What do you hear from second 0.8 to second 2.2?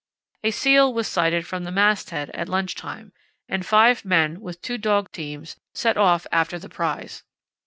was sighted from the mast